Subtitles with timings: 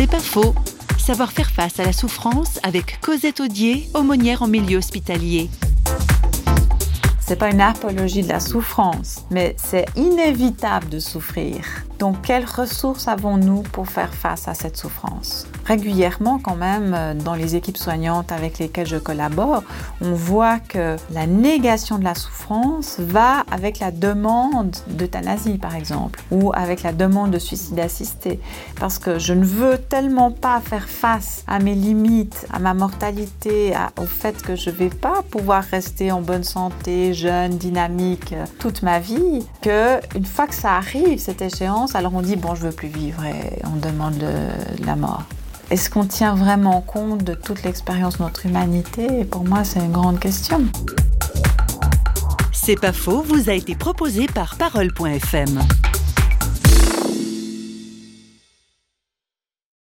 [0.00, 0.54] C'est pas faux.
[0.96, 5.50] Savoir faire face à la souffrance avec Cosette Audier, aumônière en milieu hospitalier.
[7.30, 11.64] C'est pas une apologie de la souffrance, mais c'est inévitable de souffrir.
[12.00, 15.46] Donc, quelles ressources avons-nous pour faire face à cette souffrance?
[15.66, 19.62] Régulièrement, quand même, euh, dans les équipes soignantes avec lesquelles je collabore,
[20.00, 26.20] on voit que la négation de la souffrance va avec la demande d'euthanasie, par exemple,
[26.32, 28.40] ou avec la demande de suicide assisté.
[28.80, 33.74] Parce que je ne veux tellement pas faire face à mes limites, à ma mortalité,
[34.00, 38.44] au fait que je ne vais pas pouvoir rester en bonne santé, jeune, dynamique euh,
[38.58, 42.54] toute ma vie, que une fois que ça arrive, cette échéance, alors on dit bon,
[42.54, 44.24] je veux plus vivre et on demande
[44.84, 45.22] la mort.
[45.70, 49.24] Est-ce qu'on tient vraiment compte de toute l'expérience de notre humanité?
[49.24, 50.62] Pour moi, c'est une grande question.
[52.52, 55.60] C'est pas faux, vous a été proposé par Parole.fm.